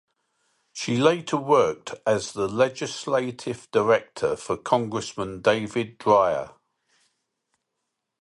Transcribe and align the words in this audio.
She 0.73 0.97
later 0.97 1.37
worked 1.37 1.93
as 2.07 2.31
the 2.31 2.47
legislative 2.47 3.69
director 3.69 4.35
for 4.35 4.57
Congressman 4.57 5.43
David 5.43 5.99
Dreier. 5.99 6.55